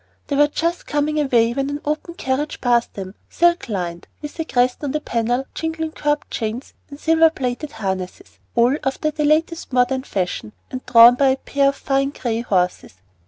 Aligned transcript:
They 0.29 0.35
were 0.35 0.47
just 0.47 0.87
coming 0.87 1.19
away 1.19 1.53
when 1.53 1.69
an 1.69 1.79
open 1.85 2.15
carriage 2.15 2.59
passed 2.59 2.95
them, 2.95 3.13
silk 3.29 3.69
lined, 3.69 4.07
with 4.23 4.39
a 4.39 4.45
crest 4.45 4.83
on 4.83 4.93
the 4.93 4.99
panel, 4.99 5.45
jingling 5.53 5.91
curb 5.91 6.25
chains, 6.31 6.73
and 6.89 6.99
silver 6.99 7.29
plated 7.29 7.73
harnesses, 7.73 8.39
all 8.55 8.75
after 8.83 9.11
the 9.11 9.25
latest 9.25 9.71
modern 9.71 10.01
fashion, 10.01 10.53
and 10.71 10.83
drawn 10.87 11.13
by 11.13 11.27
a 11.27 11.37
pair 11.37 11.69
of 11.69 11.75
fine 11.75 12.09
gray 12.09 12.41
horses. 12.41 12.95